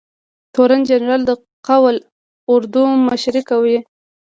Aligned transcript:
تورن 0.53 0.81
جنرال 0.89 1.21
د 1.25 1.31
قول 1.67 1.95
اردو 2.53 2.83
مشري 3.07 3.41
کوي 3.49 3.77